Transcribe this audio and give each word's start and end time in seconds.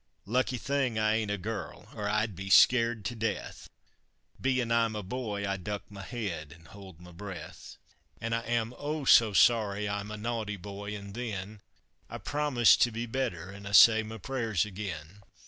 Lucky 0.25 0.57
thing 0.57 0.97
I 0.97 1.13
ain't 1.17 1.29
a 1.29 1.37
girl, 1.37 1.87
or 1.93 2.09
I'd 2.09 2.35
be 2.35 2.49
skeered 2.49 3.05
to 3.05 3.15
death! 3.15 3.69
Bein' 4.41 4.71
I'm 4.71 4.95
a 4.95 5.03
boy, 5.03 5.47
I 5.47 5.57
duck 5.57 5.91
my 5.91 6.01
head 6.01 6.51
an' 6.53 6.65
hold 6.65 6.99
my 6.99 7.11
breath; 7.11 7.77
An' 8.19 8.33
I 8.33 8.41
am, 8.47 8.73
oh! 8.79 9.05
so 9.05 9.31
sorry 9.31 9.87
I'm 9.87 10.09
a 10.09 10.17
naughty 10.17 10.57
boy, 10.57 10.95
an' 10.95 11.13
then 11.13 11.61
I 12.09 12.17
promise 12.17 12.75
to 12.77 12.91
be 12.91 13.05
better 13.05 13.51
an' 13.51 13.67
I 13.67 13.73
say 13.73 14.01
my 14.01 14.17
prayers 14.17 14.65
again! 14.65 15.21